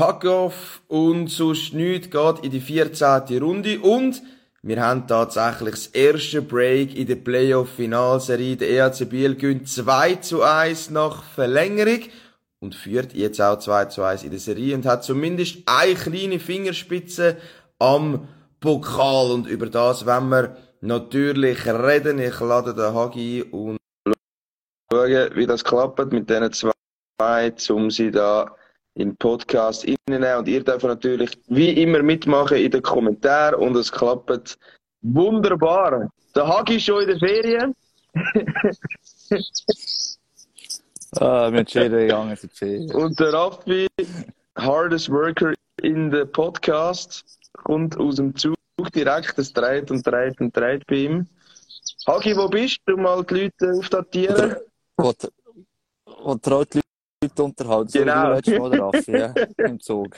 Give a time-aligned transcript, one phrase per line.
[0.00, 3.38] Packoff und sonst nichts geht in die 14.
[3.38, 4.22] Runde und
[4.62, 8.56] wir haben tatsächlich das erste Break in der Playoff-Finalserie.
[8.56, 12.04] Der EAC Biel gönnt 2 zu 1 nach Verlängerung
[12.60, 16.38] und führt jetzt auch 2 zu 1 in der Serie und hat zumindest eine kleine
[16.38, 17.36] Fingerspitze
[17.78, 18.26] am
[18.58, 22.20] Pokal und über das wenn wir natürlich reden.
[22.20, 23.76] Ich lade den Hagi und
[24.90, 28.56] schauen, wie das klappt mit diesen zwei, um sie da
[29.00, 30.38] den Podcast reinnehmen.
[30.38, 34.58] Und ihr dürft natürlich wie immer mitmachen in den Kommentaren und es klappt
[35.02, 36.10] wunderbar.
[36.34, 37.74] Der Hagi ist schon in der Ferien.
[41.16, 42.94] ah, wir sind gegangen in die Ferien.
[42.94, 43.88] Und der Raffi,
[44.56, 48.56] hardest worker in the Podcast, kommt aus dem Zug
[48.94, 51.26] direkt, es dreht und dreht und dreht bei ihm.
[52.06, 52.96] Hagi, wo bist du?
[52.96, 54.56] Mal die Leute aufdatieren.
[54.96, 56.89] Wo traut die Leute
[57.22, 57.92] unterhalten.
[57.92, 58.40] Genau.
[58.42, 60.16] So Mal Raffi, ja, im Zug.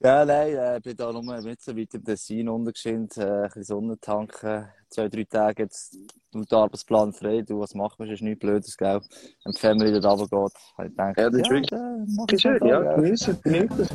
[0.00, 3.42] ja, nein, ich äh, bin da nur nicht so weit im Tessin untergeschint, äh, ein
[3.48, 5.98] bisschen Sonne tanken, zwei, drei Tage jetzt
[6.32, 7.42] mit dem Arbeitsplan frei.
[7.42, 9.02] Du, was machen wir, ist nichts Blödes, gell?
[9.44, 11.80] Wenn die Family da runter geht, habe ich gedacht, Ja, das ist wirklich
[12.16, 13.88] mach Okay, ich schön, ja, genießen, genießen.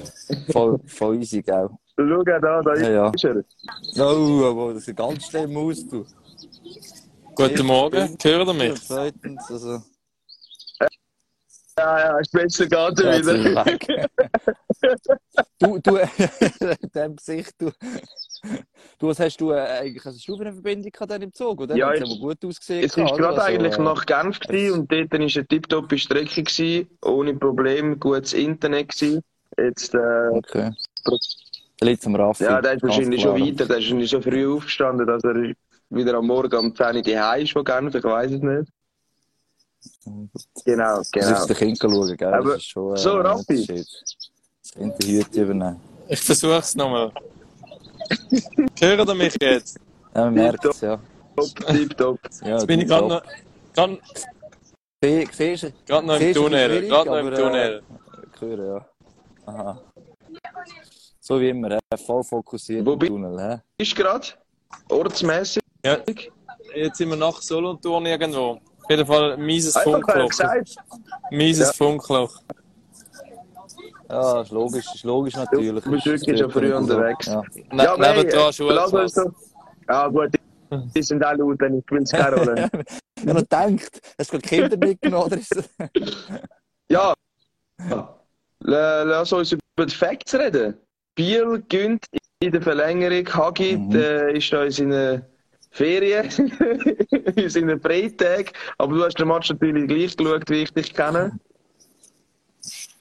[0.52, 1.70] Voll, voll easy, gell?
[1.98, 3.10] Schau da, da Ja, ja.
[3.12, 3.44] ist er.
[3.98, 6.06] Oh, oh, das ist ganz schlimm aus, du.
[7.34, 8.80] Guten Morgen, hören mich?
[8.84, 9.80] zweitens, also,
[11.80, 13.66] Ja, ja, jetzt ist wieder.
[13.66, 13.78] er
[15.60, 15.96] du, du,
[16.82, 17.72] in dem Gesicht, du,
[19.00, 21.76] du, was hast du äh, eigentlich, hast du eine Verbindung gehabt im Zug, oder?
[21.76, 22.84] Ja, ich- aber gut ausgesehen.
[22.84, 26.90] Es war gerade Also, eigentlich nach Genf gewesen und dort war eine tipptoppe Strecke, gewesen,
[27.04, 28.90] ohne Problem, gutes Internet.
[28.90, 29.22] Gewesen.
[29.58, 30.72] Jetzt, äh, Okay.
[31.82, 32.44] Liegt am Raffi.
[32.44, 33.38] ja, der ist wahrscheinlich klar.
[33.38, 35.54] schon weiter, der ist wahrscheinlich schon früh aufgestanden, dass er
[35.92, 38.70] wieder am Morgen um 10 Uhr daheim ist von Genf, ich weiß es nicht.
[40.66, 41.30] Genau, Du genau.
[41.32, 42.34] musst den Kind schauen, gell?
[42.34, 43.18] Aber- das ist schon, äh, so.
[43.20, 43.88] Unterschied.
[44.64, 45.80] Das Kind die Hüte übernehmen.
[46.08, 47.12] Ich versuche es nochmal.
[48.80, 49.78] hören Sie mich jetzt?
[50.16, 51.00] Ja, man merkt es, ja.
[51.36, 52.20] Top, tipptopp.
[52.42, 53.22] ja Jetzt bin ich gerade noch,
[53.76, 54.00] gerade,
[55.04, 55.72] Fe- Siehst du?
[55.86, 56.88] gerade noch im du, Tunnel.
[56.88, 57.84] Gerade noch im Tunnel.
[57.84, 58.90] Äh, hören, ja.
[59.46, 59.82] Aha.
[61.20, 63.40] So wie immer, äh, voll fokussiert Wo im Tunnel.
[63.40, 63.62] Hä?
[63.78, 64.28] Ist gerade
[64.90, 65.62] ortsmäßig.
[65.86, 65.98] Ja,
[66.76, 68.60] jetzt sind wir nach Solothurn irgendwo.
[68.90, 70.30] Auf jeden Fall ein mieses Einfach Funkloch.
[70.30, 70.76] gesagt.
[71.30, 71.74] Mieses Ja.
[71.74, 72.42] Funkloch.
[74.10, 75.84] Ja, ist logisch, ist logisch natürlich.
[75.84, 77.28] Du bist wirklich schon früh unterwegs.
[77.28, 77.44] Ja.
[77.72, 78.76] Ne Ja, aber nebendran hey, Schule.
[79.88, 80.32] Ja, gut,
[80.96, 82.70] die sind alle laut, dann spielt es keine Rolle.
[83.22, 85.70] Ich habe noch gedacht, hast du gerade Kinder mitgenommen oder ist.
[86.90, 87.14] Ja.
[88.62, 90.78] Lass uns über die Facts reden.
[91.14, 92.06] Biel gönnt
[92.40, 93.28] in der Verlängerung.
[93.32, 93.90] Hagi Mhm.
[93.92, 95.26] der ist da in seinen
[95.72, 96.30] Ferien,
[97.36, 98.54] in seinen Freitag.
[98.78, 101.40] Aber du hast den Match natürlich gleich geschaut, wie ich dich kenne.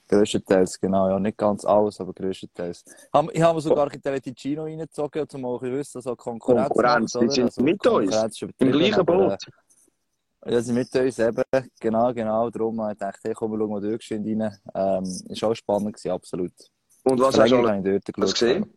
[0.09, 1.19] Größtenteils, genau, ja.
[1.19, 2.83] Nicht ganz alles, aber größtenteils.
[3.31, 6.67] Ich habe sogar in Ticino reingezogen, um auch zu wissen, so Konkurrenz.
[6.67, 7.63] Konkurrenz, macht, die sind oder?
[7.63, 8.41] mit uns.
[8.57, 9.39] Im gleichen aber, Boot.
[10.41, 11.43] Äh, ja, sie sind mit uns eben.
[11.79, 12.49] Genau, genau.
[12.49, 14.57] Darum habe ich gedacht, hey, komm, wir schauen mal durchgeschwind rein.
[14.73, 16.53] Ähm, ist auch spannend gewesen, absolut.
[17.03, 18.73] Und was hast du gesehen?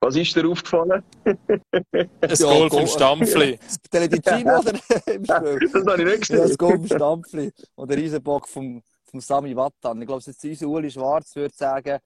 [0.00, 1.02] Was ist dir aufgefallen?
[1.24, 3.58] Ein Ja, Goal vom Stampfli.
[3.90, 4.70] Teleticino oder
[5.06, 5.70] im Spiel?
[5.72, 6.56] Das habe ich nicht Ja, das gesehen.
[6.58, 7.52] Goal vom Stampfli.
[7.74, 10.00] Und der Riesenbock vom, vom Sami Wattan.
[10.00, 11.98] Ich glaube, jetzt unser Uli Schwarz würde sagen,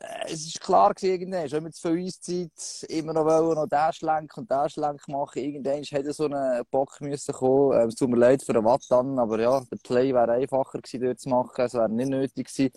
[0.00, 3.68] äh, es ist klar gewesen, irgendwann, schon mit zu viel Eiszeit, immer noch wollen, noch
[3.68, 5.38] den Schlenk und den Schlenk machen.
[5.42, 7.80] Irgendwann hätte so ein Bock müssen kommen.
[7.80, 11.02] Ähm, es tut mir leid für den Wattan, aber ja, der Play wäre einfacher gewesen,
[11.02, 11.64] dort zu machen.
[11.64, 12.70] Es wäre nicht nötig gewesen.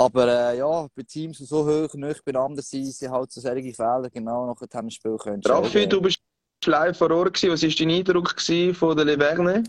[0.00, 3.74] Aber äh, ja, bei Teams, die so hoch nicht beieinander sind, sind halt so solche
[3.74, 5.42] Fehler genau nach dem Spiel können.
[5.44, 6.20] Raffi, du bist
[6.64, 7.52] live vor Ort gewesen.
[7.52, 9.64] Was war dein Eindruck gewesen von der Leverne?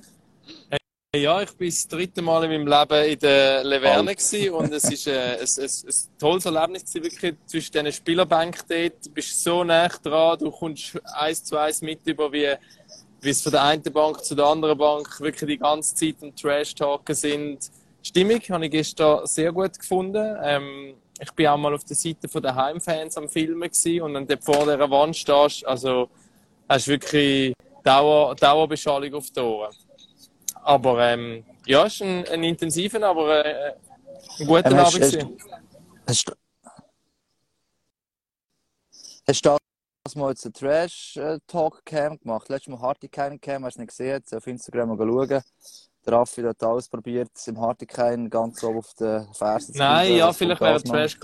[1.16, 4.84] Ja, ich bin das dritte Mal in meinem Leben in der Leverne gewesen und es
[4.84, 9.06] ist äh, ein, ein, ein tolles Erlebnis gewesen, wirklich zwischen diesen Spielerbänken dort.
[9.08, 12.54] Du bist so nah dran, du kommst eins zu eins mit über, wie,
[13.22, 16.36] wie es von der einen Bank zu der anderen Bank wirklich die ganze Zeit am
[16.36, 17.72] Trash-Talken sind.
[18.02, 20.38] Stimmung habe ich gestern sehr gut gefunden.
[20.42, 24.28] Ähm, ich bin auch mal auf der Seite der Heimfans am Filmen gewesen und wenn
[24.28, 26.10] du vor dieser Wand stehst, also
[26.68, 27.54] hast du wirklich
[27.84, 29.76] Dauer, Dauerbeschallung auf die Ohren.
[30.64, 33.74] Aber ähm, ja, es ist ein, ein intensiver, aber äh,
[34.40, 35.04] ein guter Ähm, Abend.
[35.04, 35.28] hast-.
[36.08, 36.34] Hast
[39.28, 39.58] hast du
[40.04, 42.50] das mal jetzt einen Trash-Talk-Cam gemacht?
[42.50, 44.14] Letztes Mal Hartikine-Cam, hast du nicht gesehen?
[44.14, 45.44] Jetzt auf Instagram mal schauen.
[46.06, 50.32] Der Raffi hat alles probiert, im Hartikine ganz oben auf den Fersen zu Nein, ja,
[50.32, 50.82] vielleicht wäre?
[50.82, 51.18] Trash,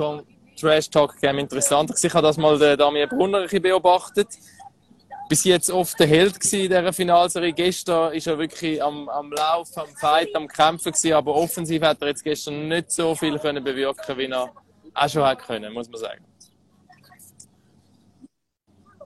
[0.60, 2.08] Trash Talk Game interessanter gewesen.
[2.08, 4.28] Ich habe das mal den Damien Brunner ein bisschen beobachtet.
[5.28, 7.54] bis jetzt oft der Held in dieser Finalserie.
[7.54, 12.02] Gestern ist er wirklich am, am Lauf, am Fight, am Kämpfen gewesen, aber offensiv hat
[12.02, 14.50] er jetzt gestern nicht so viel können bewirken, wie er
[14.94, 16.24] auch schon hat können, muss man sagen.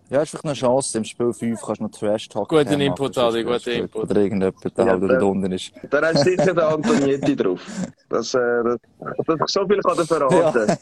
[0.10, 0.98] Ja, ist vielleicht eine Chance.
[0.98, 4.10] Im Spiel 5 kannst du noch Trash-Talk Guten Input, Adi, guten Input.
[4.10, 5.72] Oder irgendjemand, der Ja, halt da unten ist.
[5.90, 7.62] Da hat sicher der Antonietti drauf.
[8.10, 8.80] Das, äh, das,
[9.28, 10.78] das, so viel kann er verraten.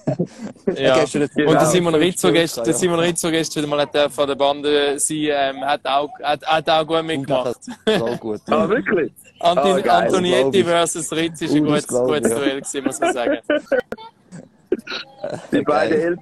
[0.77, 0.95] Ja.
[1.01, 1.65] Hat- Und der.
[1.65, 2.79] Simon Rizzo gestern, der ja.
[2.79, 6.45] Simon Rizzo gestern wieder mal hat der von der Bande sein, ähm, hat auch, hat,
[6.45, 7.57] hat auch gut mitgemacht.
[7.85, 8.41] So gut.
[8.49, 9.11] ah, wirklich?
[9.39, 12.35] Antin, Ah, geil, Antonietti versus Rizzo ist ein gutes, gutes ja.
[12.37, 13.37] Duell gewesen, muss man sagen.
[15.51, 16.17] Die beiden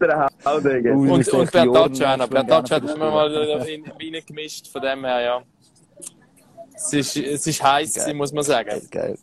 [0.46, 0.96] Haudegen.
[0.96, 2.28] Uh, Und, und denke, Bertaccio auch noch.
[2.28, 3.84] Bertaccio hat immer mal spielen.
[3.86, 5.44] wieder in Wein gemischt, von dem her, ja.
[6.76, 8.14] Es ist, es ist heiß Geil.
[8.14, 8.82] muss man sagen.
[8.92, 9.18] Geil.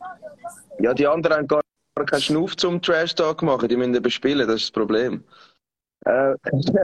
[0.80, 1.60] Ja, die anderen haben gar
[2.06, 3.68] keinen Schnuff zum Trash-Talk machen.
[3.68, 5.24] Die müssen eben spielen, das ist das Problem.
[6.04, 6.34] Äh,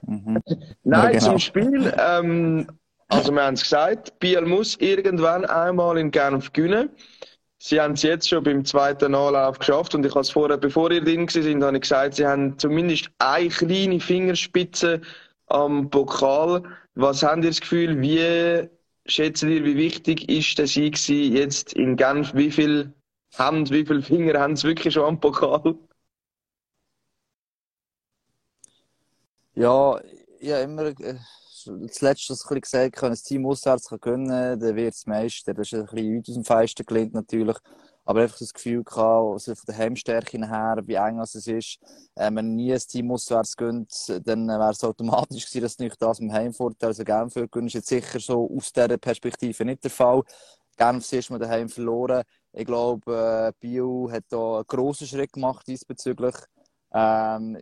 [0.05, 0.41] Mhm.
[0.83, 1.25] Nein, Ja, genau.
[1.25, 1.93] zum Spiel.
[1.99, 2.67] Ähm,
[3.09, 6.89] also, wir haben es gesagt, Biel muss irgendwann einmal in Genf gewinnen.
[7.61, 10.91] Sie haben es jetzt schon beim zweiten Anlauf geschafft und ich habe es vorher, bevor
[10.91, 15.01] ihr drin sind, habe ich gesagt, sie haben zumindest eine kleine Fingerspitze
[15.47, 16.63] am Pokal.
[16.95, 18.69] Was habt ihr das Gefühl, wie
[19.07, 22.33] schätzt ihr, wie wichtig ist der Sieg jetzt in Genf?
[22.33, 22.93] Wie viel
[23.37, 25.75] Hand, wie viele Finger haben sie wirklich schon am Pokal?
[29.55, 29.99] Ja,
[30.41, 31.15] habe immer äh,
[31.63, 35.53] zuletzt das ein gesagt, wenn ein Team auswärts gewinnen dann wird es Meister.
[35.53, 37.57] Das ist ein bisschen weit aus dem Feisten gelehnt natürlich.
[38.05, 41.77] Aber einfach das Gefühl gehabt, also von der Heimstärke her, wie eng es ist.
[42.15, 43.91] Äh, wenn nie ein Team auswärts gönnt,
[44.25, 47.73] dann wäre es automatisch gewesen, dass nicht das mit dem Heimvorteil, also Genf gewinnen, ist
[47.73, 50.23] jetzt sicher so aus dieser Perspektive nicht der Fall.
[50.77, 52.23] Genf ist man daheim verloren.
[52.53, 56.35] Ich glaube, äh, Bio hat da einen grossen Schritt gemacht diesbezüglich.
[56.91, 57.55] Ähm,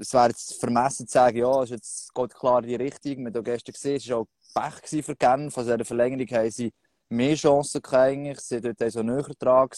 [0.00, 3.26] es wäre jetzt vermessen zu sagen, ja, es jetzt, geht klar in die Richtung.
[3.26, 5.56] Haben auch gestern gesehen, es war auch Pech für Genf.
[5.56, 6.72] Also in der Verlängerung haben sie
[7.08, 8.40] mehr Chancen eigentlich.
[8.40, 9.68] Sie waren dort so näher dran.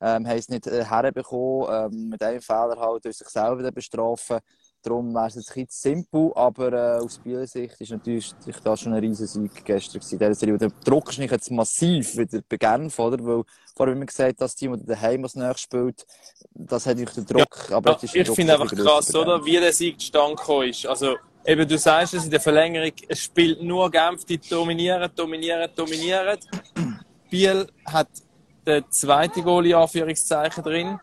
[0.00, 1.92] Ähm, haben es nicht äh, herbekommen.
[1.92, 4.40] Ähm, mit einem Fehler halt sich selber bestrafen.
[4.84, 8.92] Darum wäre es jetzt ein bisschen simpel, aber äh, aus Spielersicht ist natürlich das schon
[8.92, 10.34] ein riesen Sieg gestern gewesen.
[10.34, 10.58] Serie.
[10.58, 13.24] Der Druck ist nicht jetzt massiv wieder bei Genf, oder?
[13.24, 13.44] Weil
[13.74, 16.06] vorher immer gesagt, das Team, das daheim als nächstes spielt,
[16.52, 17.72] das hat natürlich den Druck.
[17.72, 19.42] aber Ja, ist ich finde einfach krass, oder?
[19.44, 20.84] Wie der Sieg zustande gekommen ist.
[20.84, 21.16] Also,
[21.46, 26.38] eben, du sagst es in der Verlängerung, es spielt nur Genf, die dominieren, dominieren, dominieren.
[27.30, 28.08] Biel hat
[28.66, 30.98] den zweiten Goal in Anführungszeichen drin.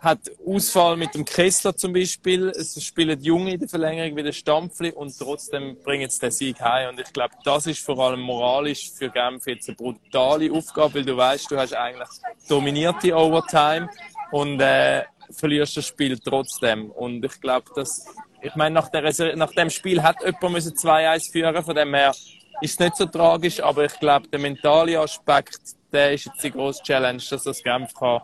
[0.00, 2.50] Hat Ausfall mit dem Kessler zum Beispiel.
[2.50, 6.60] Es spielen Junge in der Verlängerung wie der Stampfli und trotzdem bringen sie den Sieg
[6.60, 6.90] heim.
[6.90, 11.04] Und ich glaube, das ist vor allem moralisch für Genf jetzt eine brutale Aufgabe, weil
[11.04, 12.08] du weißt, du hast eigentlich
[12.48, 13.88] dominierte Overtime
[14.30, 16.90] und äh, verlierst das Spiel trotzdem.
[16.90, 18.06] Und ich glaube, dass,
[18.40, 18.90] ich meine, nach,
[19.34, 22.14] nach dem Spiel hat jemand müssen 2-1 führen, von dem her
[22.60, 25.60] ist es nicht so tragisch, aber ich glaube, der mentale Aspekt,
[25.92, 28.20] der ist jetzt die grosse Challenge, dass das Genf kann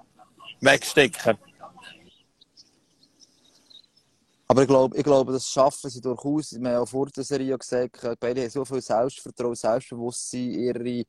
[0.60, 1.38] wegstecken kann.
[4.46, 6.52] Aber ich glaube, ich glaube, das schaffen sie durchaus.
[6.52, 11.04] Wir haben ja vor der Serie gesagt, beide haben so viel Selbstvertrauen, Selbstbewusstsein, ihre,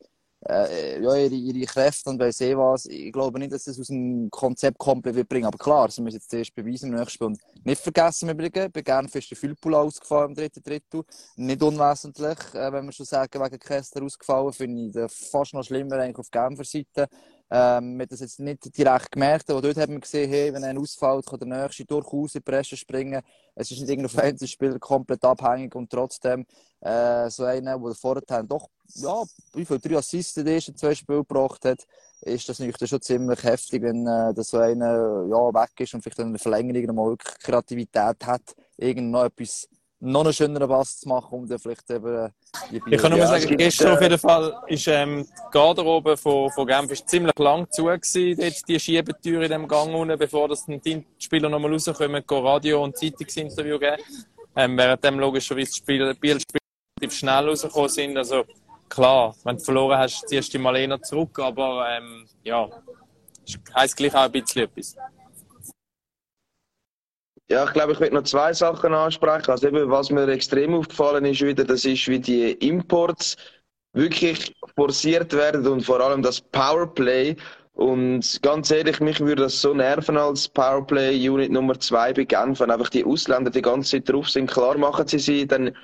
[0.47, 2.85] äh, ja, ihre, ihre Kräfte und weiss eh was.
[2.85, 5.47] Ich glaube nicht, dass das aus dem Konzept komplett wird bringen.
[5.47, 7.27] Aber klar, sie müssen jetzt zuerst beweisen im nächsten Spiel.
[7.27, 11.03] Und nicht vergessen im Übrigen, bei Genf ist der Füllpool ausgefallen im dritten Drittel.
[11.35, 15.97] Nicht unwesentlich, äh, wenn wir schon sagen, wegen Kessler ausgefallen, finde ich fast noch schlimmer
[15.97, 17.09] eigentlich auf Genfer Seite.
[17.51, 20.63] Ähm, wir haben das jetzt nicht direkt gemerkt, aber dort haben wir gesehen, hey, wenn
[20.63, 23.21] einer ausfällt, kann der Nächste durchaus in die Presse springen.
[23.53, 26.45] Es ist nicht irgendein Einzelspieler komplett abhängig und trotzdem
[26.81, 29.23] äh, so einer, der vorher doch, ja,
[29.53, 31.85] wie viel, drei Assists in den ersten zwei Spielen gebracht hat,
[32.21, 36.19] ist das natürlich schon ziemlich heftig, wenn äh, so einer ja, weg ist und vielleicht
[36.19, 39.67] in der Verlängerung noch mal Kreativität hat, irgend noch etwas,
[39.99, 42.29] noch einen schöneren Pass zu machen, um dann vielleicht eben
[42.71, 46.17] die Ich kann nur Ja, sagen, gestern äh, auf jeden Fall ist ähm, die Garderobe
[46.17, 50.17] von, von Genf ist ziemlich lang zu gewesen, dort die Schiebetür in dem Gang unten,
[50.17, 54.01] bevor das die Spieler nochmal rauskommen, gehen Radio- und Zeitungsinterview geben.
[54.55, 56.59] Ähm, währenddem logischerweise die Spieler, Bielspieler
[56.99, 58.17] relativ schnell rausgekommen sind.
[58.17, 58.45] Also
[58.87, 62.69] klar, wenn du verloren hast, ziehst du die mal eher zurück, aber ähm, ja,
[63.75, 64.95] heisst gleich auch ein bisschen etwas.
[67.49, 69.51] Ja, ich glaube, ich will noch zwei Sachen ansprechen.
[69.51, 73.37] Also eben, was mir extrem aufgefallen ist wieder, das ist, wie die Imports
[73.93, 77.35] wirklich forciert werden und vor allem das Powerplay.
[77.73, 82.71] Und ganz ehrlich, mich würde das so nerven als Powerplay-Unit Nummer zwei bei Genf, wenn
[82.71, 84.49] einfach die Ausländer die ganze Zeit drauf sind.
[84.49, 85.75] Klar machen sie sie dann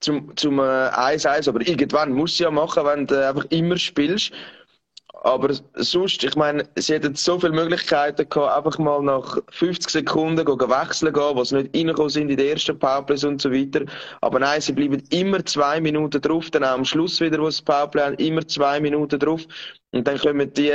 [0.00, 4.32] zum, zum äh, 1-1, aber irgendwann musst du ja machen, wenn du einfach immer spielst.
[5.22, 10.46] Aber sonst, ich meine, sie hätten so viele Möglichkeiten gehabt, einfach mal nach 50 Sekunden
[10.46, 13.84] wechseln gehen, wo sie nicht reingekommen sind in die ersten Powerplays und so weiter.
[14.22, 17.62] Aber nein, sie bleiben immer zwei Minuten drauf, dann auch am Schluss wieder, wo sie
[17.62, 19.42] Powerplay haben, immer zwei Minuten drauf.
[19.90, 20.72] Und dann kommen die,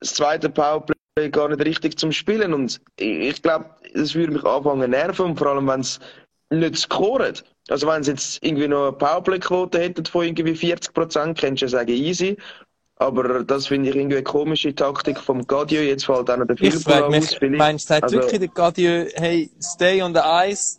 [0.00, 0.94] das zweite Powerplay
[1.30, 2.52] gar nicht richtig zum Spielen.
[2.52, 5.98] Und ich glaube, das würde mich anfangen nerven, und vor allem, wenn es
[6.50, 7.34] nicht scoren.
[7.68, 11.66] Also wenn sie jetzt irgendwie noch eine Powerplay-Quote hätten von irgendwie 40 Prozent, könntest du
[11.66, 12.36] ja sagen, easy.
[13.02, 15.80] Aber das finde ich irgendwie eine komische Taktik vom Gadieu.
[15.80, 17.34] Jetzt fällt noch der Ich frage mich, aus.
[17.34, 17.58] vielleicht.
[17.58, 20.78] meinst du, sagt Also- wirklich der Gadieu, hey, stay on the ice,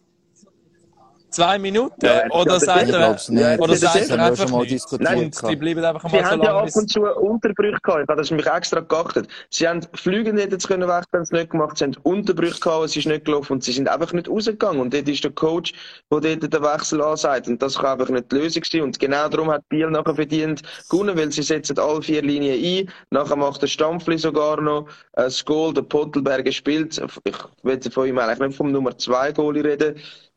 [1.34, 1.94] zwei Minuten?
[2.06, 3.60] Ja, oder er, glaube es nicht.
[3.60, 4.72] Oder das sagt ist- er haben wir einfach schon mal nicht?
[4.72, 5.16] diskutiert.
[5.16, 8.04] Und die bleiben einfach Sie mal so haben ja ab und zu Unterbrüche gehabt.
[8.04, 9.28] Ich habe das mich extra geachtet.
[9.50, 11.78] Sie haben Flüge nicht jetzt können wechseln, haben es nicht gemacht.
[11.78, 14.80] Sie haben Unterbrüche gehabt, es ist nicht gelaufen und sie sind einfach nicht rausgegangen.
[14.82, 15.74] Und dort ist der Coach,
[16.12, 17.48] der dort den Wechsel ansagt.
[17.48, 18.82] Und das kann einfach nicht die Lösung sein.
[18.82, 22.94] Und genau darum hat Biel nachher verdient gewonnen, weil sie setzen alle vier Linien ein.
[23.10, 25.74] Nachher macht der Stampfli sogar noch ein Goal.
[25.74, 27.02] Der Pottelberger spielt.
[27.24, 29.96] Ich will von ihm eigentlich nicht vom Nummer 2 Goalie reden.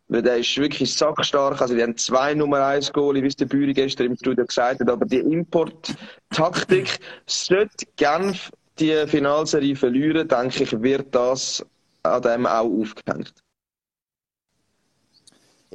[0.08, 1.60] Weil der ist wirklich sackstark.
[1.60, 4.80] Also, die haben zwei Nummer 1 Goalie, wie es der Büri gestern im Studio gesagt
[4.80, 4.88] hat.
[4.88, 11.64] Aber die Import-Taktik, sollte Genf die Finalserie verlieren, denke ich, wird das
[12.02, 13.32] an dem auch aufgehängt.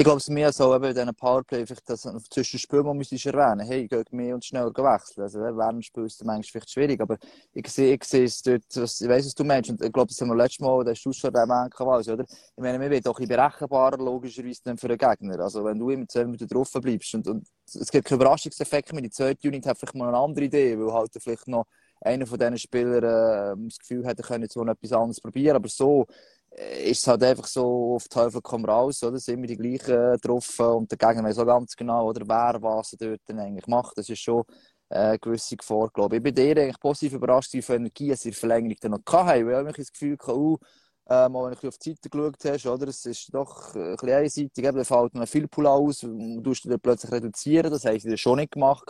[0.01, 2.97] Ich glaube, es ist mehr so, eben in diesen Powerplay, vielleicht das zwischen Spielen, man
[2.97, 5.21] müsste erwähnen, hey, geht mehr und schneller wechseln.
[5.21, 7.19] Also, während dem Spiel ist es manchmal vielleicht schwierig, aber
[7.53, 10.07] ich sehe, ich sehe es dort, was, ich weiss, was du meinst, und ich glaube,
[10.07, 12.23] das haben wir letztes Mal, da hast du schon den Quals, oder?
[12.23, 15.39] Ich meine, wir werden auch ein bisschen berechenbarer, logischerweise, dann für den Gegner.
[15.39, 19.03] Also, wenn du immer zwei Minuten drauf bleibst und, und es gibt keinen Überraschungseffekt mehr,
[19.03, 21.67] die zweite Unit hat vielleicht mal eine andere Idee, weil halt vielleicht noch
[22.03, 25.57] einer von diesen Spielern äh, das Gefühl hätte, er könnte so noch etwas anderes probieren,
[25.57, 26.07] aber so,
[26.83, 29.19] ist es halt einfach so auf Teufel komm raus, oder?
[29.19, 32.93] Sind immer die gleichen getroffen und der Gegner weiß auch ganz genau, oder wer was
[32.93, 33.97] er dort dann eigentlich macht.
[33.97, 34.43] Das ist schon
[34.89, 36.19] äh, eine gewisse Gefahr, glaube ich.
[36.19, 39.13] Ich bin dir eigentlich positiv überrascht, wie viel Energie es in der Verlängerung dann noch
[39.13, 40.57] hatte, weil ich das Gefühl hatte, uh,
[41.05, 42.87] äh, wenn ich auf die Seite geschaut hast, oder?
[42.87, 46.43] Es ist doch äh, ein bisschen einseitig, eben, da fällt noch viel Pull aus, und
[46.43, 48.85] du dann plötzlich reduzieren, das haben sie schon nicht gemacht.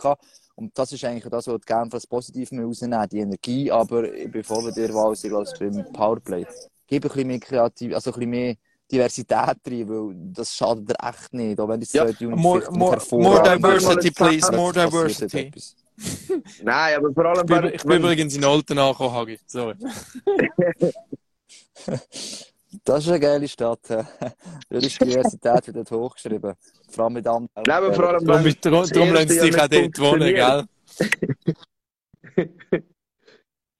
[0.54, 4.30] Und das ist eigentlich das, was die Genfer als positiv rausnehmen, die Energie, aber ich
[4.30, 6.46] bin voll bei dir, ich glaube, es Powerplay.
[6.92, 8.54] Gib ein bisschen mehr Kreativ also ein bisschen mehr
[8.92, 13.00] Diversität rein, weil das schadet dir echt nicht, auch wenn die Ja, Unit More, more,
[13.12, 15.50] more diversity, please, more diversity.
[16.62, 19.38] Nein, aber vor allem, Ich bin, wenn, ich bin wenn, übrigens in Olten angekommen, Hagi.
[19.46, 19.74] Sorry.
[22.84, 23.80] Das ist eine geile Stadt.
[23.88, 24.06] Da
[24.70, 26.54] ist die Diversität wieder hochgeschrieben.
[26.90, 27.48] Vor allem mit anderen.
[27.66, 30.64] Nein, aber vor allem, Darum, darum, darum dich Jahr auch dort wohnen, gell?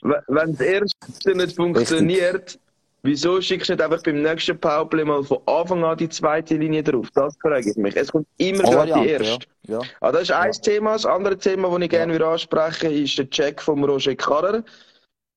[0.02, 2.58] wenn wenn das erste nicht funktioniert,
[3.02, 6.82] wieso schickst du nicht einfach beim nächsten Powerplay mal von Anfang an die zweite Linie
[6.82, 7.08] drauf?
[7.14, 7.96] Das frage ich mich.
[7.96, 9.46] Es kommt immer gerade die erste.
[9.66, 9.78] ja.
[9.78, 9.80] ja.
[10.00, 10.92] Ah, das ist ein Thema.
[10.92, 14.64] Das andere Thema, das ich gerne würde ansprechen würde, ist der Check von Roger Karrer.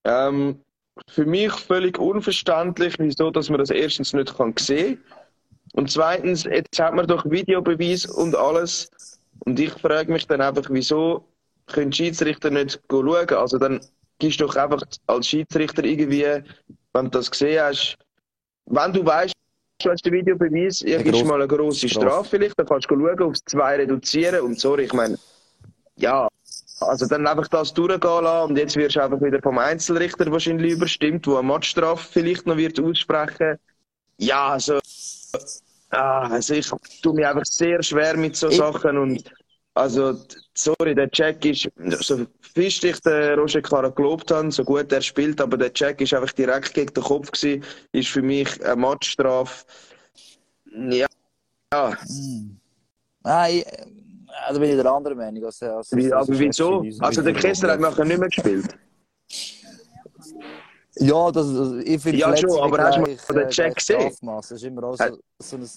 [0.05, 0.61] Ähm,
[1.09, 5.03] für mich völlig unverständlich, wieso dass man das erstens nicht kann sehen
[5.73, 8.89] Und zweitens, jetzt hat man doch Videobeweis und alles.
[9.39, 11.27] Und ich frage mich dann einfach, wieso
[11.67, 13.29] können Schiedsrichter nicht schauen?
[13.29, 13.81] Also dann
[14.19, 16.43] gibst du doch einfach als Schiedsrichter irgendwie,
[16.95, 17.97] wenn du das gesehen hast,
[18.67, 19.33] wenn du weißt,
[19.83, 22.07] du hast den Videobeweis, irgendwann mal eine grosse Strafe.
[22.07, 24.41] Strafe vielleicht, dann kannst du schauen, aufs zwei reduzieren.
[24.41, 25.17] Und sorry, ich meine,
[25.97, 26.27] ja,
[26.79, 30.71] also dann einfach das durchgehen lassen und jetzt wirst du einfach wieder vom Einzelrichter wahrscheinlich
[30.73, 33.57] überstimmt, wo eine Matchstrafe vielleicht noch wird aussprechen.
[34.17, 34.79] Ja, also,
[35.89, 36.69] ah, also ich
[37.01, 39.31] tue mich einfach sehr schwer mit so Ich- Sachen und
[39.75, 40.17] also,
[40.53, 45.01] sorry, der Check ist, so fisch ich den Roger Clara gelobt habe, so gut er
[45.01, 48.77] spielt, aber der Check ist einfach direkt gegen den Kopf gewesen, ist für mich eine
[48.77, 49.65] Matchstrafe.
[50.89, 51.07] Ja,
[51.73, 51.97] ja.
[53.23, 53.63] Nein, äh,
[54.47, 55.43] da bin ich der anderen Meinung.
[55.43, 56.85] Als, als, Wie, als aber wieso?
[56.99, 58.77] Also der Kessler hat nachher nicht mehr gespielt.
[60.97, 63.75] Ja, das, also, ich finde Ja, schon, aber hast du mal den äh, Check gleich
[63.75, 64.11] gesehen?
[64.21, 65.69] Das ist immer auch so, so ein...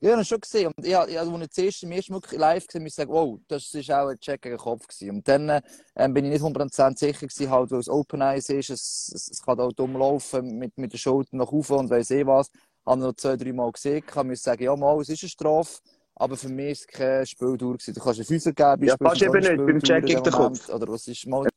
[0.00, 0.72] Ja, ich habe ihn schon gesehen.
[0.76, 2.94] Und ich, ich, also, als ich das erste, ersten Mal live gesehen habe, muss ich
[2.94, 5.10] sagen, wow, das ist auch ein Check gegen den Kopf gewesen.
[5.10, 5.60] Und dann
[5.96, 9.28] ähm, bin ich nicht 100% sicher gewesen, halt, weil es Open Eyes ist, es, es,
[9.28, 12.50] es kann auch dumm laufen, mit, mit der Schulter nach oben und weiss eh was.
[12.86, 15.80] Habe noch zwei, drei Mal gesehen, kann mir sagen, ja, mal, es ist eine Strafe.
[16.14, 17.94] Aber für mich ist es kein Spieldauer gewesen.
[17.94, 20.68] Du kannst einen Füßer geben, Ja, fast eben nicht, beim Check gegen den Kopf.
[20.68, 21.44] Oder was ist mal...
[21.44, 21.50] Ein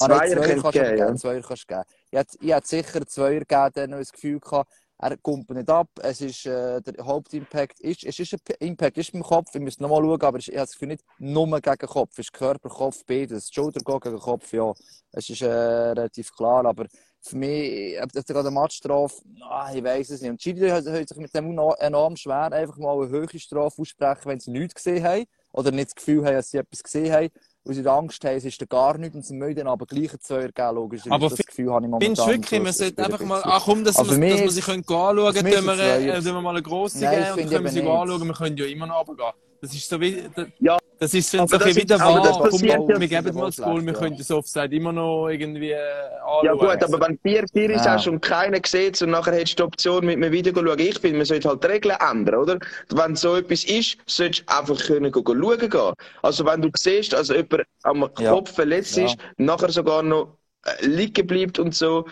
[0.00, 1.14] Ah, nein, Zweier Zweier kannst du geben, ja.
[1.14, 1.84] Zweier kannst du geben.
[2.10, 5.50] Ich hätte, ich hätte sicher einen Zweier gegeben, der noch das Gefühl gehabt, er kommt
[5.50, 5.88] nicht ab.
[6.02, 9.52] Es ist, äh, der Hauptimpact ist, es ist ein Impact ist beim Kopf.
[9.52, 12.12] Wir müssen nochmal schauen, aber ich habe das Gefühl nicht nur gegen den Kopf.
[12.12, 13.50] Es ist Körper, Kopf, beides.
[13.52, 14.72] Schulter gegen den Kopf, ja.
[15.12, 16.86] Es ist äh, relativ klar, aber
[17.20, 20.30] für mich, ob das gerade eine ah, ich weiß es nicht.
[20.30, 24.40] Und Schiri hat sich mit dem enorm schwer, einfach mal eine höhere Strafe aussprechen, wenn
[24.40, 27.28] sie nichts gesehen haben oder nicht das Gefühl haben, dass sie etwas gesehen haben.
[27.66, 30.12] Weil sie Angst haben, es ist da gar nichts und sie möchten dann aber gleich
[30.12, 31.02] ein Zweier geben, logisch.
[31.08, 32.16] Aber das Gefühl habe ich momentan.
[32.16, 34.50] Findest du wirklich, man so, sollte einfach mal, ach komm, dass, Also man, dass man
[34.50, 37.64] sich können anschauen können, tun wir, äh, wir mal eine grosse Nein, geben und können
[37.64, 39.45] wir sie anschauen, wir können ja immer noch runtergehen.
[39.60, 41.90] Das ist so wie, das, Ja, das ist so aber ein das bisschen wie ist-
[41.90, 44.76] der aber das komm, ja- wir geben mal das Goal, wir schlecht, können das Offside
[44.76, 45.78] immer noch irgendwie äh,
[46.22, 46.44] anschauen.
[46.44, 47.92] Ja gut, aber wenn 4-4 ist Ja.
[47.92, 50.98] hast und keiner sieht und nachher hättest du die Option mit einem Video schauen, ich
[50.98, 52.58] finde, man sollte halt die Regeln ändern, oder?
[52.90, 55.92] Wenn so etwas ist, solltest du einfach können schauen gehen.
[56.22, 58.32] Also wenn du siehst, dass jemand am Ja.
[58.32, 59.06] Kopf verletzt Ja.
[59.06, 62.06] ist, nachher sogar noch äh, liegen bleibt und so,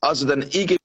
[0.00, 0.76] also dann irgendwie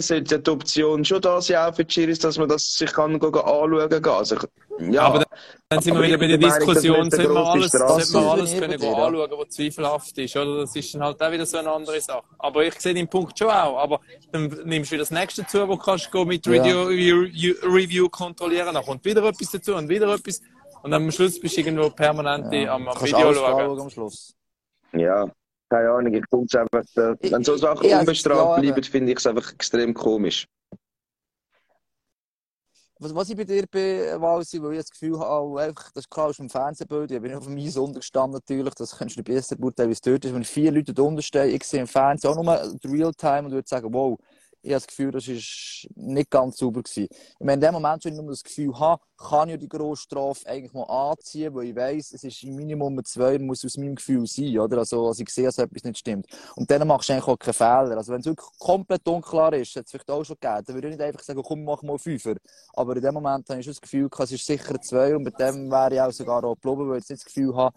[0.00, 3.18] sollte die Option schon da sein, auch für die Schiris, dass man das sich kann
[3.18, 4.06] go- go anschauen gehen.
[4.06, 4.36] Also,
[4.78, 5.02] ja.
[5.02, 5.24] Aber
[5.68, 8.94] Dann sind wir wieder bei der Diskussion, sollte man alles, sollte man alles können gehen
[8.94, 10.60] anschauen, was zweifelhaft ist, oder?
[10.62, 12.22] Das ist dann halt auch wieder so eine andere Sache.
[12.38, 13.78] Aber ich sehe den Punkt schon auch.
[13.78, 14.00] Aber
[14.32, 16.62] dann nimmst du wieder das nächste dazu, wo du kannst go mit Ja.
[16.62, 20.40] Review, kontrollieren, dann kommt wieder etwas dazu und wieder etwas.
[20.82, 22.74] Und dann am Schluss bist du irgendwo permanent Ja.
[22.74, 23.52] am, am Video schauen.
[23.54, 24.34] anschauen am Schluss.
[24.92, 25.26] Ja,
[25.70, 29.18] keine Ahnung, ich finde es einfach, äh, wenn so Sachen Ich- unbestraft bleiben, finde ich
[29.18, 30.46] es einfach extrem komisch.
[33.00, 36.10] Was, was ich bei dir bin, Walsi, weil ich das Gefühl habe, einfach, das ist
[36.10, 39.56] klar aus dem Fernsehbild, ich bin auf dem Eis untergestanden natürlich, das kannst du besser
[39.56, 40.32] beurteilen, wie es dort ist.
[40.32, 43.92] Wenn vier Leute drunter stehen, ich sehe im Fernsehen auch nur Realtime und würde sagen,
[43.92, 44.16] wow,
[44.64, 47.08] ich habe das Gefühl, das ist nicht ganz sauber gewesen.
[47.10, 50.02] Ich meine, in dem Moment, wenn ich nur das Gefühl habe, kann ich die grosse
[50.02, 53.94] Strafe eigentlich mal anziehen, weil ich weiss, es ist im Minimum zwei, muss aus meinem
[53.94, 54.78] Gefühl sein, oder?
[54.78, 56.26] Also, als ich sehe, dass etwas nicht stimmt.
[56.56, 57.96] Und dann machst du eigentlich auch keinen Fehler.
[57.98, 60.88] Also, wenn es wirklich komplett unklar ist, hat es vielleicht auch schon gegeben, dann würde
[60.88, 62.34] ich nicht einfach sagen, komm, mach mal Fünfer.
[62.72, 65.38] Aber in dem Moment habe ich schon das Gefühl, es ist sicher zwei und mit
[65.38, 67.76] dem wäre ich auch sogar auch geblieben, weil ich jetzt nicht das Gefühl habe,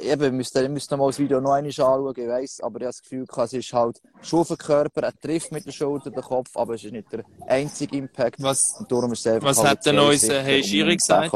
[0.00, 2.84] Eben, ich müsste, ich müsste mal das Video noch einmal anschauen, ich weiss, aber ich
[2.86, 6.10] habe das Gefühl, es ist halt schon auf den Körper, er trifft mit der Schulter
[6.10, 8.42] den Kopf, aber es ist nicht der einzige Impact.
[8.42, 11.32] Was, Und darum ist es Was halt hat denn unser und Schiri gesagt?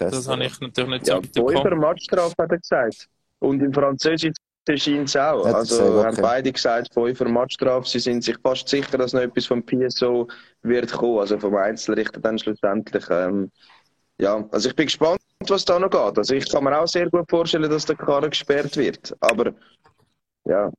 [0.00, 1.56] Das habe ich natürlich nicht so Ja, mitbekommen.
[1.56, 3.08] Fünfer Matchstrafe hat er gesagt.
[3.38, 4.34] Und im Französischen
[4.68, 5.44] scheint es auch.
[5.44, 6.06] Hat er Also gesagt, okay.
[6.06, 7.88] haben beide gesagt, Fünfer Matchstrafe.
[7.88, 10.28] Sie sind sich fast sicher, dass noch etwas vom PSO
[10.62, 11.18] wird kommen.
[11.20, 13.04] Also vom Einzelrichter dann schlussendlich.
[13.10, 13.50] Ähm,
[14.18, 15.20] ja, also ich bin gespannt,
[15.50, 16.18] was da noch geht.
[16.18, 19.14] Also ich kann mir auch sehr gut vorstellen, dass der Karren gesperrt wird.
[19.20, 19.52] Aber
[20.46, 20.70] ja,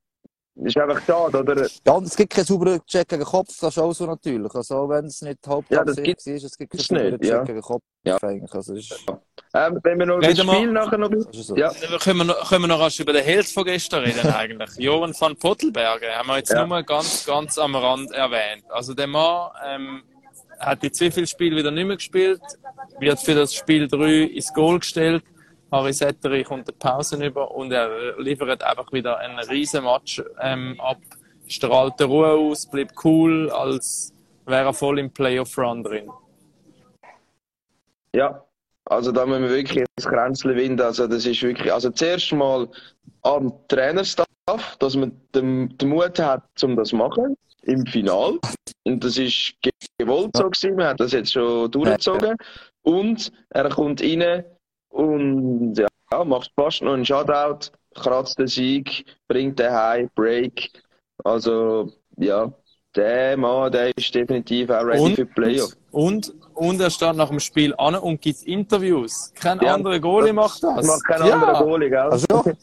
[0.57, 1.67] ist einfach schade, oder?
[1.85, 4.53] Ja, und es gibt keinen sauberen Check gegen Kopf, das ist auch so natürlich.
[4.55, 7.19] Also, auch wenn es nicht Ja, das Hauptabsicht gibt's ist, es gibt keinen nicht, sauberen
[7.19, 7.43] Check ja.
[7.43, 8.17] gegen Kopf Ja.
[8.23, 8.53] eigentlich.
[8.53, 9.05] Also, ist,
[9.53, 11.09] Ähm, wenn wir noch über das Spiel nachher noch...
[11.09, 11.57] das ist so.
[11.57, 14.69] Ja, Können wir, noch, können wir noch rasch über den Held von gestern reden eigentlich?
[14.77, 16.65] Joran van Pottelbergen haben wir jetzt Ja.
[16.65, 18.63] nur ganz, ganz am Rand erwähnt.
[18.69, 20.03] Also der Mann ähm,
[20.65, 22.41] hat viele Spiele wieder nicht mehr gespielt,
[22.99, 25.23] wird für das Spiel 3 ins Goal gestellt.
[25.71, 30.79] Harry Setteri kommt eine Pause über und er liefert einfach wieder einen riesen Match ähm,
[30.79, 30.99] ab,
[31.47, 34.13] strahlt die Ruhe aus, bleibt cool, als
[34.45, 36.09] wäre er voll im Playoff-Run drin.
[38.13, 38.43] Ja,
[38.85, 40.81] also da müssen wir wirklich ins Kränzchen winden.
[40.81, 42.69] Also das ist wirklich, also zuerst mal
[43.23, 44.27] am Trainerstaff,
[44.79, 48.39] dass man den, den Mut hat, um das zu machen im Final.
[48.83, 50.75] Und das ist ge- gewollt so gewesen.
[50.75, 52.35] Man hat das jetzt schon durchgezogen.
[52.83, 54.43] Und er kommt rein
[54.89, 60.71] und ja, macht fast noch einen Shutout, kratzt den Sieg, bringt den High, Break.
[61.23, 62.53] Also ja,
[62.95, 65.71] der Mann, der ist definitiv auch ready Und- für die Playoff.
[65.91, 69.31] Und, und er steht nach dem Spiel an und gibt Interviews.
[69.33, 70.75] Kein Ja, anderer Goalie macht das.
[70.75, 71.99] Das macht kein ja, anderer Goalie, gell?
[71.99, 72.27] Also,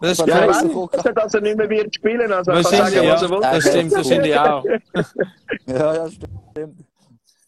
[0.00, 2.32] Das ist Ja, ich weiß, dass er nicht mehr wird spielen.
[2.32, 3.12] Also er kann sagen, ja.
[3.14, 3.40] was er will.
[3.40, 4.64] Das stimmt wahrscheinlich auch.
[5.66, 6.84] Ja, ja, stimmt.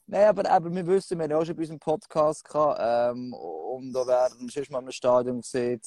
[0.07, 3.33] Nein, aber, aber wir wissen, wir haben ja auch schon bei unserem Podcast gehabt, ähm,
[3.33, 5.81] und da werden wir schon mal im Stadion gesehen,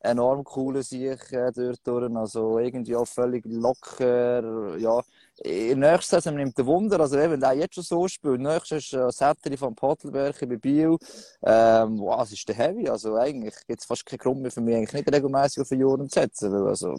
[0.00, 5.00] enorm coole Sieg äh, dort durch, also irgendwie auch völlig locker, ja.
[5.44, 8.84] In der nächsten Saison nimmt der Wunder, also wenn der jetzt schon so spielt, nächstes
[8.86, 10.96] ist äh, Setteri von Pottelberg bei Biel,
[11.44, 14.60] ähm, wow, es ist der Heavy, also eigentlich gibt es fast keinen Grund mehr für
[14.60, 16.96] mich, eigentlich nicht regelmäßig auf den Joren zu setzen, weil also,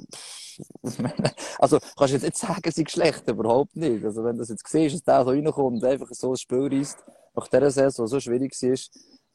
[1.59, 4.03] also, kannst du jetzt nicht sagen, sie ist schlecht, überhaupt nicht.
[4.03, 6.67] Also, wenn du das jetzt siehst, dass der so reinkommt und einfach so ein Spiel
[6.71, 6.97] reißt,
[7.35, 8.77] nach dieser Saison, so schwierig war,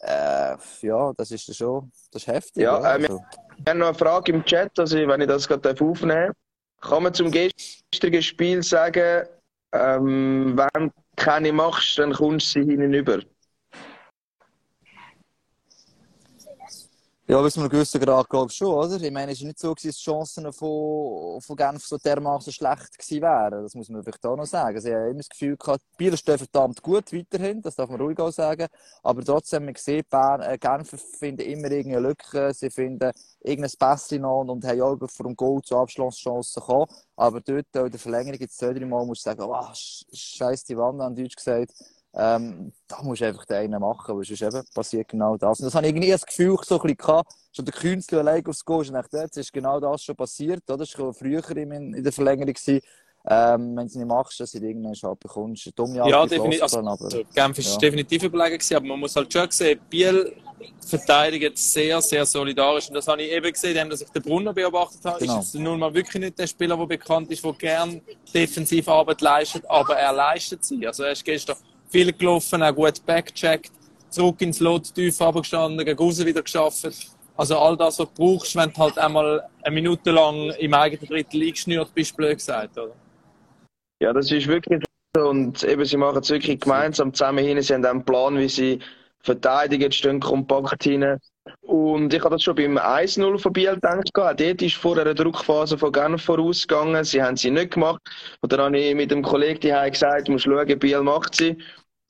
[0.01, 2.63] äh, ja, das ist schon, das ist heftig.
[2.65, 3.23] Ja, ja, äh, wir- also.
[3.57, 6.37] Ich habe noch eine Frage im Chat, also wenn ich das gerade aufnehmen darf.
[6.85, 9.27] Kann man zum gestrigen Spiel sagen,
[9.73, 13.21] ähm, wenn du keine machst, dann kommst du sie hinüber?
[17.27, 19.01] Ja, bis zu einem gewissen Grad, glaube ich schon, oder?
[19.01, 22.99] Ich meine, es ist nicht so, dass die Chancen von, von Genf so dermaßen schlecht
[22.99, 23.63] gewesen wären.
[23.63, 24.79] Das muss man vielleicht auch noch sagen.
[24.79, 27.99] Sie haben immer das Gefühl gehabt, die Bieler stehen verdammt gut weiterhin, das darf man
[27.99, 28.67] ruhig auch sagen.
[29.03, 33.11] Aber trotzdem, man sieht, Bern, äh, Genfer finden immer irgendeine Lücke, sie finden
[33.41, 36.93] irgendein Pässchen noch und, und haben auch vor dem Goal zu Abschlusschancen gekommen.
[37.17, 39.69] Aber dort, in der Verlängerung, jetzt zwei, drei Mal, muss ich sagen, oh,
[40.13, 41.73] scheiß die Wand, an Deutsch gesagt.
[42.17, 45.59] Ähm, da musst du einfach den einen machen, weil sonst eben passiert genau das.
[45.59, 48.47] Und das habe ich irgendwie das Gefühl so ein bisschen gehabt, schon der Künstler allein
[48.47, 50.79] aufs Go ist und dachte, jetzt ist genau das schon passiert, oder?
[50.79, 52.55] Das war früher in, der Verlängerung.
[52.55, 52.81] Gewesen.
[53.27, 55.73] Ähm, wenn du es nicht machst, dass du irgendwann schon bekommst.
[55.75, 56.63] Dumme ja, definitiv.
[56.63, 57.79] Also, aber, Genf ist ja.
[57.79, 60.37] definitiv überlegen gewesen, aber man muss halt schon sehen, Biel
[60.87, 62.89] verteidigt sehr, sehr solidarisch.
[62.89, 65.19] Und das habe ich eben gesehen, dass ich den Brunner beobachtet habe.
[65.21, 65.41] Genau.
[65.41, 69.97] Ist nun mal wirklich nicht der Spieler, der bekannt ist, der gern Defensivarbeit leistet, aber
[69.97, 70.87] er leistet sie.
[70.87, 71.57] Also er ist gestern
[71.95, 73.71] viel gelaufen, auch gut backcheckt,
[74.11, 76.89] zurück ins Lot, tief runtergestanden, gegen raus wieder geschafft.
[77.37, 81.07] Also all das, was du brauchst, wenn du halt einmal eine Minute lang im eigenen
[81.07, 82.95] Drittel eingeschnürt bist, blöd gesagt, oder?
[84.03, 84.83] Ja, das ist wirklich
[85.17, 85.29] so.
[85.29, 87.63] Und eben, sie machen es wirklich gemeinsam zusammen hin.
[87.63, 88.81] Sie haben einen Plan, wie sie
[89.21, 91.19] verteidigen, stehen kompakt hin.
[91.61, 94.11] Und ich habe das schon beim 1-0 von Biel gedacht.
[94.15, 97.05] Dort ist vor einer Druckphase von Genf vorausgegangen.
[97.05, 98.01] Sie haben sie nicht gemacht.
[98.41, 101.57] Und dann habe ich mit dem Kollegen die gesagt, du musst schauen, Biel macht sie.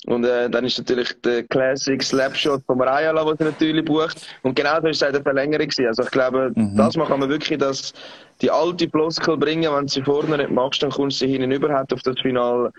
[0.07, 4.27] Und äh, dann ist natürlich der Classic Slapshot vom Rayala, was er natürlich bucht.
[4.43, 5.69] Und genau das war eine Verlängerung.
[5.87, 6.77] Also ich glaube, mhm.
[6.77, 7.95] das kann man wirklich das,
[8.43, 9.73] die alte Floskel bringen.
[9.73, 12.21] Wenn du sie vorne nicht machst, dann kommst du sie hinten über, hat auf das
[12.21, 12.71] Finale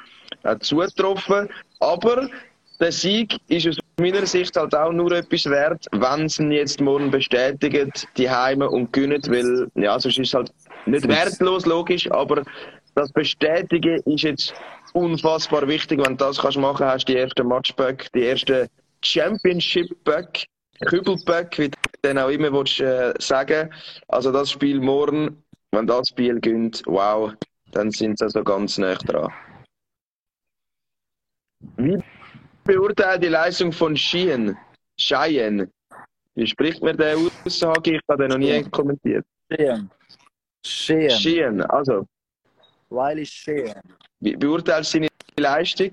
[0.44, 1.50] äh, zugetroffen.
[1.80, 2.30] Aber
[2.80, 6.82] der Sieg ist aus meiner Sicht halt auch nur etwas wert, wenn sie ihn jetzt
[6.82, 10.52] morgen bestätigen, die Heime und gewinnen, weil, ja, sonst ist es halt
[10.86, 12.44] nicht wertlos, logisch, aber
[12.96, 14.54] das Bestätigen ist jetzt
[14.96, 16.00] unfassbar wichtig.
[16.00, 18.68] Wenn du das kannst machen, hast du die ersten Matchback, die ersten
[19.04, 20.46] Championship-Back,
[20.86, 23.74] Kübelback, wie du den auch immer willst, äh, sagen
[24.08, 27.34] Also das Spiel morgen, wenn das Spiel gönnt, wow,
[27.72, 29.32] dann sind sie also ganz nah dran.
[31.78, 31.98] Wie
[32.64, 34.58] beurteilt die Leistung von Schien?
[34.98, 35.70] Cheyenne?
[36.36, 37.32] Wie spricht man den aus?
[37.46, 37.84] Ich habe
[38.18, 39.26] den noch nie kommentiert.
[39.52, 39.90] Schien.
[40.66, 41.10] Schien.
[41.10, 42.08] Schien, also.
[42.90, 43.74] Wiley Schien.
[44.20, 45.92] Wie beurteilst du seine Leistung?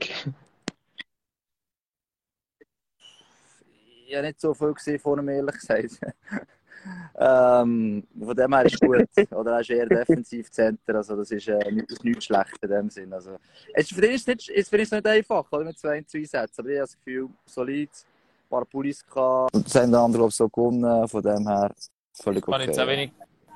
[4.06, 5.98] Ich habe nicht so viel gesehen von ihm, ehrlich gesagt.
[7.18, 9.08] ähm, von dem her ist gut.
[9.32, 10.96] Oder er ist eher Defensivcenter.
[10.96, 13.12] Also das ist, äh, nicht, nichts schlecht in dem Sinn.
[13.12, 13.38] Also,
[13.72, 16.60] es, für ihn ist es nicht, nicht einfach, oder, mit zwei zu einsetzen.
[16.60, 19.54] Aber ich habe das Gefühl, solid, ein paar Pullis gehabt.
[19.54, 21.08] Und das haben die anderen, glaube ich, so gewonnen.
[21.08, 21.72] Von dem her
[22.12, 22.52] völlig okay.
[22.52, 23.12] Ich kann jetzt auch wenig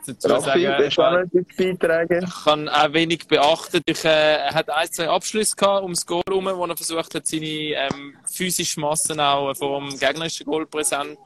[0.07, 0.85] dazu Raffi, sagen.
[0.89, 2.25] Ich kann, beitragen?
[2.25, 3.83] ich kann auch wenig beachten.
[3.87, 7.27] Ich, äh, er hat ein, zwei Abschlüsse gehabt ums Goal herum, wo er versucht hat,
[7.27, 11.19] seine ähm, physische Massen auch vor dem gegnerischen Goal präsent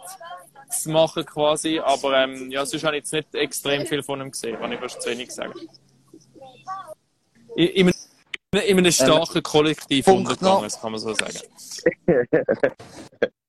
[0.71, 1.79] zu machen quasi.
[1.79, 4.81] Aber ähm, ja, sonst habe ich jetzt nicht extrem viel von ihm gesehen, kann ich
[4.81, 5.55] fast zu wenig sagen.
[7.57, 7.93] In, in,
[8.53, 11.39] in einem starken ähm, Kollektiv untergegangen, kann man so sagen.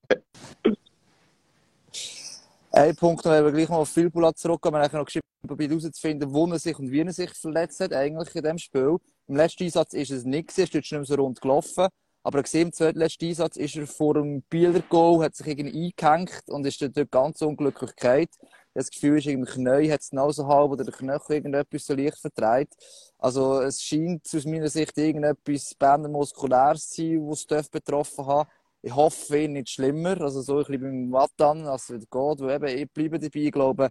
[2.73, 6.47] Ein Punkt noch, wir gleich mal auf Filbula zurückkommen, wir haben noch geschrieben, herauszufinden, wo
[6.47, 8.95] er sich und wie er sich verletzt hat, eigentlich in dem Spiel.
[9.27, 11.89] Im letzten Einsatz ist es nicht gewesen, ist nicht mehr so rund gelaufen.
[12.23, 15.91] Aber er gesehen, im zweitletzten Einsatz ist er vor dem Bieler Goal, hat sich irgendwie
[15.97, 18.27] eingehängt und ist dort ganz unglücklich gefallen.
[18.73, 22.19] Das Gefühl ist, irgendwie Knie hat es genauso halb oder der Knöchel irgendetwas so leicht
[22.19, 22.75] vertreibt.
[23.17, 28.47] Also, es scheint aus meiner Sicht irgendetwas Bändermuskuläres zu sein, was es betroffen hat.
[28.82, 30.20] Ich hoffe, nicht schlimmer.
[30.22, 32.00] Also, so ein bisschen beim Wattan, als es wieder
[32.36, 32.39] geht.
[32.41, 33.39] Weil eben, ich bleibe dabei.
[33.39, 33.89] Ich glaube,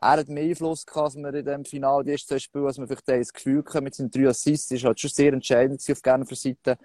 [0.00, 2.78] er hat mehr Einfluss gehabt, als wir in dem Finale, die ersten zwei Spiele, als
[2.78, 6.02] wir vielleicht das Gefühl hatten, mit seinen drei Assists, ist halt schon sehr entscheidend auf
[6.02, 6.76] Genfer Seite.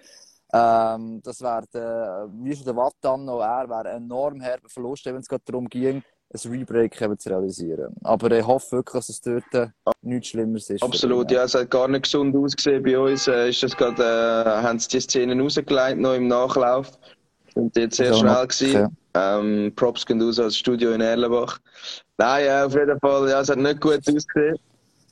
[0.53, 5.17] Ähm, das wäre, wie schon der Wattan noch er, wäre ein enorm herber Verlust, wenn
[5.17, 7.95] es gerade darum ging, ein Rebreak zu realisieren.
[8.03, 9.67] Aber ich hoffe wirklich, dass es dort äh,
[10.01, 10.83] nichts Schlimmeres ist.
[10.83, 13.27] Absolut, ja, es hat gar nicht gesund ausgesehen bei uns.
[13.27, 16.91] Äh, ist das grad, äh, haben sie die Szenen rausgelegt, noch im Nachlauf.
[17.57, 18.97] Und jetzt sehr schnell noch, gewesen.
[19.13, 21.59] Ähm, Props gehen raus als Studio in Erlenbach.
[22.17, 24.59] Nein, ja, auf jeden Fall, ja, es hat nicht gut ausgesehen.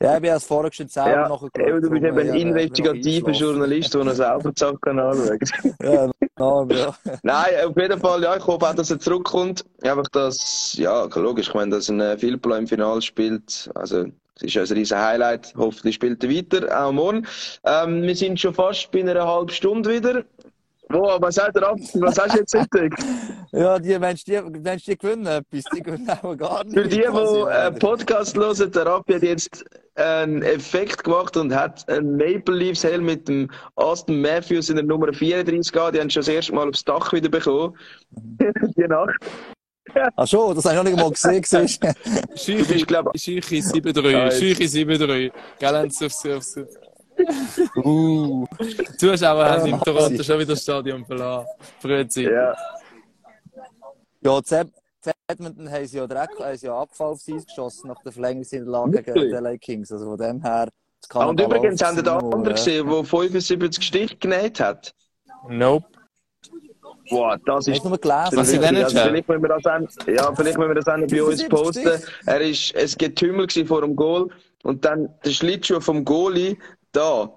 [0.01, 1.84] Ja, ich habe es vorher schon selber ja, nachgeschaut.
[1.84, 5.39] Du bist eben ein investigativer Journalist, der noch selber die Sachen anschaut.
[5.81, 6.95] ja, enorm, ja.
[7.23, 9.63] Nein, auf jeden Fall, ja, ich hoffe auch, dass er zurückkommt.
[9.81, 14.05] Einfach, dass, ja, logisch, ich meine, dass ein Philpla im Finale spielt, also,
[14.41, 15.53] es ist ein riesen Highlight.
[15.55, 17.25] Hoffentlich spielt er weiter, auch morgen.
[17.63, 20.25] Ähm, wir sind schon fast bei einer halben Stunde wieder.
[20.95, 21.77] Wo, was hat er ab?
[21.95, 23.03] Was hast du jetzt entdeckt?
[23.51, 26.73] ja, die Menschen, die, Menschen, die gewinnen etwas, die gewinnen auch gar nicht.
[26.73, 31.88] Für die, die einen Podcast hören, der Rappi hat jetzt einen Effekt gemacht und hat
[31.89, 35.95] einen Maple Leafs Helm mit dem Aston Matthews in der Nummer 34 gehabt.
[35.95, 37.77] Die haben schon das erste Mal aufs Dach wieder bekommen.
[38.12, 39.19] die Nacht.
[40.15, 41.67] Ach so, das habe ich noch nicht mal gesehen.
[42.36, 44.31] Schüchi, Schüchi 7-3.
[44.31, 45.31] Schüchi 7-3.
[45.60, 46.60] Gell, aufs, aufs,
[47.78, 48.45] uh.
[48.60, 51.47] Die Zuschauer haben im Toronto schon wieder das Stadion verlassen.
[51.80, 52.32] Frühzeitig.
[52.32, 52.56] Ja.
[54.21, 54.41] Ja,
[55.28, 59.04] Edmonton haben sie ja direkt haben sie ja Abfall auf sie geschossen nach der Verlängerungslage
[59.04, 59.91] gegen die LA Kings.
[59.91, 60.69] Also von dem her.
[61.13, 64.93] Ah, und übrigens haben die anderen gesehen, der 75 Stich genäht hat.
[65.47, 65.86] Nope.
[67.10, 68.32] Boah, das ist nur gelesen?
[68.32, 71.43] Was also vielleicht müssen wir das auch, ja, vielleicht müssen wir das auch bei uns
[71.43, 72.04] 75 posten.
[72.25, 74.30] Er ist, es Getümmel vor dem Goal
[74.63, 76.58] und dann der Schlittschuh vom Goalie,
[76.95, 77.31] da,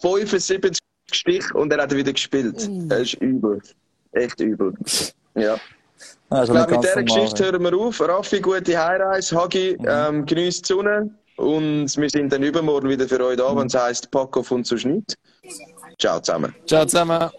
[0.00, 0.78] 75
[1.10, 2.68] Stich und er hat wieder gespielt.
[2.90, 3.62] Er ist übel.
[4.12, 4.74] Echt übel.
[5.34, 5.56] Ja.
[6.30, 8.00] Ah, Ich glaube, mit dieser Geschichte hören wir auf.
[8.00, 9.34] Raffi, gute Heimreise.
[9.36, 9.86] Hagi, Mhm.
[9.88, 11.10] ähm, genießt die Sonne.
[11.36, 14.76] Und wir sind dann übermorgen wieder für euch da, wenn es heisst Paco von zu
[14.76, 15.14] Schnitt.
[15.98, 16.54] Ciao zusammen.
[16.66, 17.30] Ciao zusammen.